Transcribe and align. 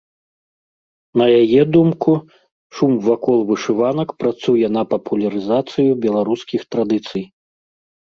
На 1.21 1.27
яе 1.43 1.61
думку, 1.75 2.15
шум 2.79 2.93
вакол 3.09 3.39
вышыванак 3.53 4.09
працуе 4.25 4.67
на 4.81 4.87
папулярызацыю 4.97 5.91
беларускіх 6.11 6.61
традыцый. 6.75 7.23